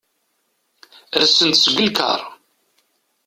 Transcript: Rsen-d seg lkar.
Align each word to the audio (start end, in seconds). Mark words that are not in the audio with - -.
Rsen-d 1.21 1.55
seg 1.57 1.77
lkar. 1.87 2.21